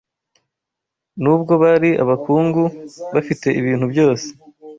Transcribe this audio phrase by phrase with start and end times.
[1.21, 2.63] Nubwo bari abakungu
[3.13, 4.27] bafite ibintu byose